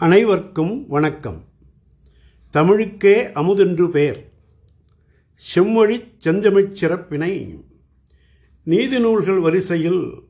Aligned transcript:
அனைவர்க்கும் 0.00 0.86
வணக்கம். 0.88 1.44
தமிழுக்கே 2.50 3.32
அமுதென்று 3.32 3.90
பெயர். 3.90 4.30
செம்மொழிச் 5.54 6.12
செந்தமிழ்ச் 6.24 6.72
சிறப்பினை. 6.72 7.64
நீதி 8.62 9.00
நூல்கள் 9.00 9.38
வரிசையில் 9.38 10.22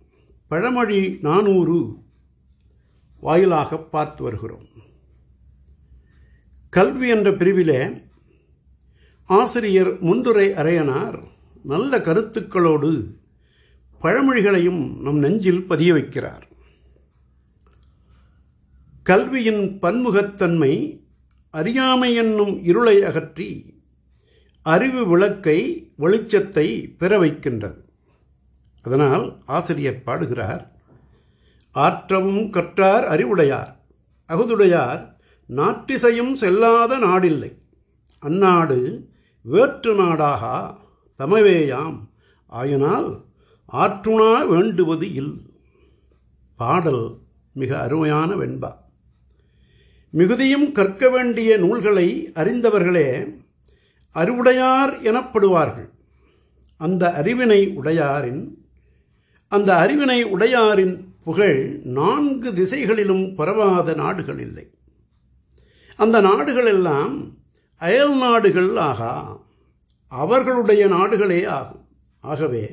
பழமொழி 0.48 1.18
நானூறு 1.20 1.94
வாயிலாக 3.20 3.78
பார்த்து 3.78 4.22
வருகிறோம். 4.22 4.66
கல்வி 6.70 7.08
என்ற 7.08 7.30
பிரிவிலே 7.30 8.02
ஆசிரியர் 9.24 10.02
முன்துரை 10.02 10.52
அரையனார் 10.52 11.22
நல்ல 11.62 11.98
கருத்துக்களோடு 11.98 13.16
பழமொழிகளையும் 14.02 15.00
நம் 15.00 15.18
நெஞ்சில் 15.18 15.66
பதிய 15.66 15.94
வைக்கிறார். 15.94 16.48
கல்வியின் 19.10 19.78
பன்முகத்தன்மை 19.82 21.02
அறியாமை 21.50 22.14
என்னும் 22.14 22.64
இருளை 22.64 23.02
அகற்றி 23.02 23.74
அறிவு 24.62 25.06
விளக்கை 25.06 25.92
வெளிச்சத்தை 25.98 26.94
பெற 26.98 27.18
வைக்கின்றது. 27.18 27.84
அதனால் 28.82 29.24
ஆசிரியர் 29.46 30.02
பாடுகிறார் 30.02 30.74
ஆற்றவும் 31.70 32.50
கற்றார் 32.50 33.04
அறிவுடையார் 33.04 33.72
அகுதுடையார் 34.28 35.02
நாட்டிசையும் 35.48 36.34
செல்லாத 36.40 36.98
நாடில்லை. 36.98 37.52
அந்நாடு 38.18 39.08
வேற்று 39.42 39.94
நாடாக 39.94 40.74
தமவேயாம் 41.18 41.98
ஆயினால் 42.46 43.10
ஆற்றுணா 43.66 44.46
வேண்டுவது 44.46 45.12
இல். 45.14 45.34
பாடல் 46.56 47.18
மிக 47.52 47.80
அருமையான 47.80 48.34
வெண்பா. 48.34 48.72
மிகுதியும் 50.10 50.72
கற்க 50.72 51.08
வேண்டிய 51.08 51.56
நூல்களை 51.56 52.30
அறிந்தவர்களே 52.34 53.38
அறிவுடையார் 54.12 55.02
எனப்படுவார்கள். 55.02 55.90
அந்த 56.76 57.12
அறிவினை 57.22 57.60
உடையாரின் 57.74 58.42
அந்த 59.48 59.74
அறிவினை 59.74 60.22
உடையாரின் 60.22 60.94
புகழ் 61.24 61.80
நான்கு 61.84 62.54
திசைகளிலும் 62.54 63.34
பரவாத 63.34 63.94
நாடுகள் 63.94 64.40
இல்லை. 64.40 64.70
அந்த 65.96 66.20
நாடுகளெல்லாம் 66.20 67.32
அயல் 67.76 68.16
நாடுகள் 68.18 68.76
ஆகா 68.76 69.40
அவர்களுடைய 70.08 70.86
நாடுகளே 70.86 71.44
ஆகும். 71.44 71.88
ஆகவே 72.20 72.70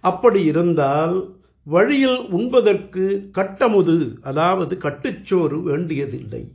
அப்படி 0.00 0.42
இருந்தால் 0.44 1.36
வழியில் 1.64 2.20
உண்பதற்கு 2.28 3.30
கட்டமுது 3.32 3.96
அதாவது 4.22 4.78
கட்டுச்சோறு 4.82 5.62
வேண்டியதில்லை. 5.62 6.50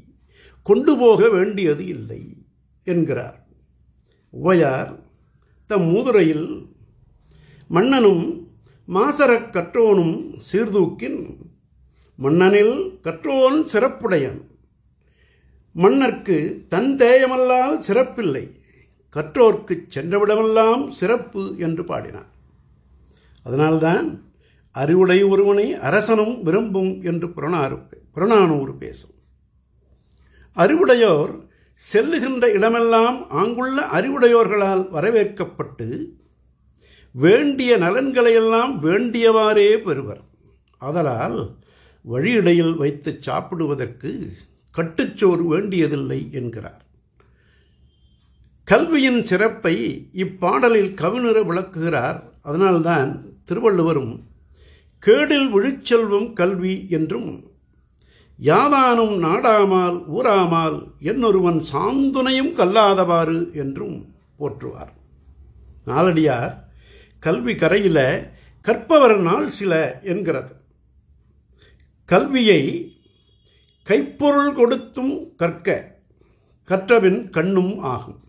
கொண்டு 0.69 0.93
போக 1.01 1.29
வேண்டியது 1.29 1.83
இல்லை 1.85 2.21
என்கிறார். 2.83 3.39
உவையார் 4.29 4.91
தம் 5.69 5.87
மூதுரையில் 5.91 6.47
மன்னனும் 7.67 8.23
மாசரக் 8.87 9.51
கற்றோனும் 9.55 10.15
சீர்தூக்கின் 10.51 11.19
மன்னனில் 12.15 12.75
கற்றோன் 13.03 13.59
சிறப்புடையன். 13.73 14.39
மன்னர்க்கு 15.75 16.37
தன் 16.67 16.91
தேயமல்லால் 16.95 17.77
சிறப்பில்லை 17.87 18.45
கற்றோர்க்கு 19.15 19.75
சென்றவிடமெல்லாம் 19.95 20.81
சிறப்பு 20.99 21.43
என்று 21.57 21.83
பாடினார். 21.83 22.31
அதனால்தான் 23.43 24.07
அறிவுடை 24.71 25.19
ஒருவனை 25.23 25.67
அரசனும் 25.87 26.35
விரும்பும் 26.43 26.91
என்று 27.03 27.27
புறநாறு 27.33 27.77
புறநானூறு 28.13 28.73
பேசும். 28.75 29.15
அறிவுடையோர் 30.55 31.47
செல்லுகின்ற 31.93 32.45
இடமெல்லாம் 32.47 33.29
அங்குள்ள 33.29 33.85
அறிவுடையோர்களால் 33.85 34.87
வரவேற்கப்பட்டு 34.93 36.05
வேண்டிய 37.11 37.77
நலன்களையெல்லாம் 37.77 38.73
வேண்டியவாறே 38.81 39.77
பெறுவர். 39.77 40.21
ஆதலால் 40.77 41.55
வழியிடையில் 42.09 42.77
வைத்து 42.77 43.17
சாப்பிடுவதற்கு 43.19 44.33
கட்டுச்சோறு 44.77 45.45
வேண்டியதில்லை 45.45 46.29
என்கிறார். 46.31 46.85
கல்வியின் 48.63 49.23
சிறப்பை 49.23 50.09
இப்பாடலில் 50.13 50.93
கவிஞர 50.93 51.41
விளக்குகிறார். 51.43 52.33
அதனால்தான் 52.41 53.25
திருவள்ளுவரும் 53.45 54.23
கேடில் 55.05 55.49
விழுச்செல்வம் 55.49 56.33
கல்வி 56.33 56.87
என்றும் 56.89 57.43
யாதானும் 58.41 59.15
நாடாமால் 59.19 59.97
ஊராமால் 60.17 60.83
என்னொருவன் 60.99 61.63
சாந்துணையும் 61.73 62.53
கல்லாதவாறு 62.53 63.53
என்றும் 63.53 64.05
போற்றுவார். 64.39 64.93
நாளடியார் 65.87 66.53
கல்வி 67.19 67.55
கரையில் 67.55 68.31
கற்பவர் 68.61 69.17
நாள் 69.17 69.47
சில 69.47 69.99
என்கிறது. 70.03 70.53
கல்வியை 72.05 72.93
கைப்பொருள் 73.83 74.53
கொடுத்தும் 74.53 75.35
கற்க 75.35 75.97
கற்றவின் 76.65 77.29
கண்ணும் 77.29 77.79
ஆகும். 77.79 78.19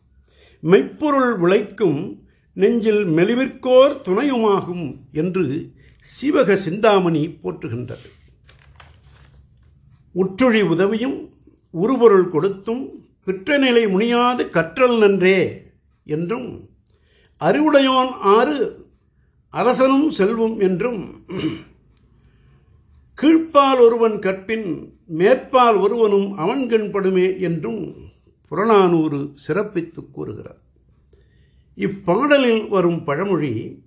மெய்ப்பொருள் 0.60 1.38
விளைக்கும் 1.38 2.22
நெஞ்சில் 2.52 3.04
மெலிவிற்கோர் 3.06 4.00
துணையுமாகும் 4.04 4.96
என்று 5.12 5.72
சிவக 6.00 6.54
சிந்தாமணி 6.54 7.38
போற்றுகின்றது. 7.42 8.08
உற்றுழி 10.12 10.62
உதவியும் 10.62 11.18
உருபொருள் 11.72 12.28
கொடுத்தும் 12.28 12.82
பிற்றநிலை 13.26 13.88
முனியாது 13.88 14.50
கற்றல் 14.50 14.98
நன்றே 14.98 15.38
என்றும் 16.04 16.68
அறிவுடையோன் 17.40 18.12
ஆறு 18.36 18.56
அரசனும் 19.50 20.10
செல்வம் 20.10 20.60
என்றும் 20.60 21.02
கீழ்ப்பால் 23.14 23.80
ஒருவன் 23.80 24.18
கற்பின் 24.18 24.94
மேற்பால் 25.06 25.76
ஒருவனும் 25.76 26.38
அவன்கண்படுமே 26.38 27.38
என்றும் 27.40 27.94
புறநானூறு 28.48 29.18
சிறப்பித்து 29.34 30.10
கூறுகிறார். 30.10 30.60
இப்பாடலில் 31.76 32.68
வரும் 32.68 33.04
பழமொழி 33.04 33.82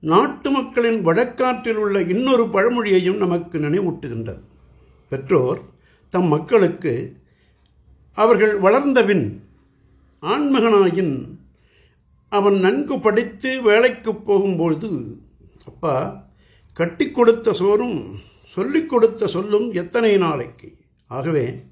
நாட்டு 0.00 0.50
மக்களின் 0.50 1.06
வழக்காற்றில் 1.06 1.76
உள்ள 1.76 2.00
இன்னொரு 2.00 2.44
பழமொழியையும் 2.44 3.16
நமக்கு 3.16 3.58
நினைவூட்டுகின்றது. 3.58 4.42
பெற்றோர் 5.08 5.60
தம் 6.10 6.28
மக்களுக்கு 6.28 7.16
அவர்கள் 8.12 8.60
வளர்ந்தபின் 8.60 9.40
ஆண்மகனாயின் 10.22 11.14
அவன் 12.28 12.54
நன்கு 12.54 13.00
படித்து 13.00 13.62
வேலைக்கு 13.62 14.12
போகும்பொழுது 14.12 14.90
அப்பா 15.66 16.24
கட்டி 16.72 17.10
கொடுத்த 17.10 17.52
சோறும் 17.52 18.14
சொல்லிக் 18.46 18.88
கொடுத்த 18.88 19.26
சொல்லும் 19.26 19.72
எத்தனை 19.72 20.16
நாளைக்கு? 20.16 20.74
ஆகவே 21.06 21.62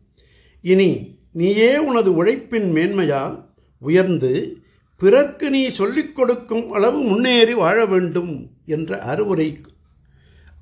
இனி 0.62 1.18
நீயே 1.32 1.78
உனது 1.78 2.14
உழைப்பின் 2.14 2.72
மேன்மையால் 2.74 3.44
உயர்ந்து 3.78 4.58
பிறர்க்கு 4.96 5.50
நீ 5.50 5.68
சொல்லிக் 5.68 6.16
கொடுக்கும் 6.16 6.70
அளவு 6.70 6.98
முன்னேறி 6.98 7.54
வாழ 7.54 7.86
வேண்டும் 7.86 8.50
என்ற 8.66 9.00
அறிவுரை 9.00 9.60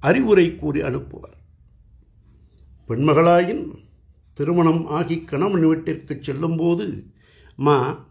அறிவுரை 0.00 0.56
கூறி 0.56 0.80
அனுப்புவார். 0.80 1.40
பெண்மகளாயின் 2.92 3.72
திருமணம் 4.34 4.86
ஆகி 4.86 5.24
கணவன் 5.24 5.66
வீட்டிற்கு 5.66 6.18
செல்லும்போது 6.20 7.04
மா 7.56 8.06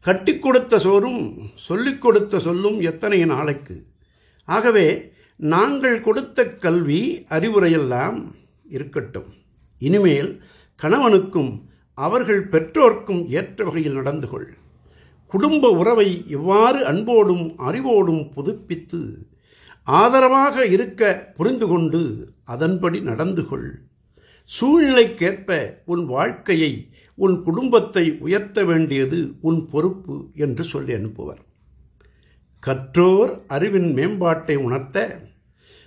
கட்டி 0.00 0.38
கொடுத்த 0.38 0.78
சோறும் 0.78 1.38
சொல்லிக் 1.54 2.02
கொடுத்த 2.02 2.38
சொல்லும் 2.38 2.80
எத்தனை 2.80 3.24
நாளைக்கு? 3.24 3.86
ஆகவே 4.44 5.12
நாங்கள் 5.36 6.00
கொடுத்த 6.00 6.48
கல்வி 6.48 7.24
அறிவுரையெல்லாம் 7.28 8.24
இருக்கட்டும். 8.70 9.34
இனிமேல் 9.78 10.42
கணவனுக்கும் 10.82 11.62
அவர்கள் 11.94 12.48
பெற்றோர்க்கும் 12.48 13.28
ஏற்ற 13.28 13.64
வகையில் 13.64 13.92
நடந்து 13.92 14.28
கொள். 14.28 14.54
குடும்ப 15.26 15.70
உறவை 15.70 16.24
எவ்வாறு 16.26 16.86
அன்போடும் 16.86 17.58
அறிவோடும் 17.58 18.32
புதுப்பித்து 18.32 19.26
ஆதரவாக 19.82 20.66
இருக்க 20.66 21.32
புரிந்து 21.36 21.66
கொண்டு 21.66 22.32
அதன்படி 22.44 23.00
நடந்து 23.00 23.48
கொள். 23.48 23.82
சூழ்நிலைக்கேற்ப 24.46 25.70
உன் 25.84 26.06
வாழ்க்கையை 26.06 26.88
உன் 27.14 27.42
குடும்பத்தை 27.42 28.16
உயர்த்த 28.18 28.64
வேண்டியது 28.64 29.32
உன் 29.40 29.68
பொறுப்பு 29.70 30.26
என்று 30.34 30.64
சொல்லி 30.64 30.92
அனுப்புவர். 30.92 31.42
கற்றோர் 32.60 33.40
அறிவின் 33.46 33.94
மேம்பாட்டை 33.94 34.54
உணர்த்த 34.56 35.20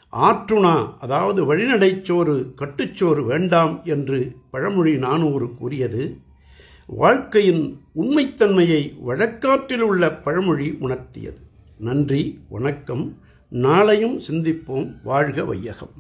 ஆற்றுணா 0.10 0.98
அதாவது 1.00 1.56
வழிநடைச்சோறு 1.56 2.54
கட்டுச்சோறு 2.56 3.26
வேண்டாம் 3.26 3.82
என்று 3.84 4.36
பழமொழி 4.52 4.98
நானூறு 4.98 5.54
கூறியது 5.54 6.18
வாழ்க்கையின் 6.88 7.82
உண்மைத்தன்மையை 7.96 8.94
வழக்காற்றில் 9.08 9.80
உள்ள 9.80 10.12
பழமொழி 10.12 10.70
உணர்த்தியது. 10.70 11.42
நன்றி 11.78 12.40
வணக்கம். 12.50 13.18
நாளையும் 13.52 14.22
சிந்திப்போம். 14.28 14.94
வாழ்க 15.04 15.46
வையகம். 15.46 15.94